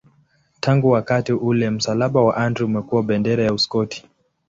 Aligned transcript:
Tangu 0.59 0.89
wakati 0.89 1.33
ule 1.33 1.69
msalaba 1.69 2.21
wa 2.23 2.37
Andrea 2.37 2.65
umekuwa 2.65 3.03
bendera 3.03 3.43
ya 3.43 3.53
Uskoti. 3.53 4.05